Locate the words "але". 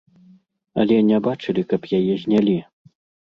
0.83-0.97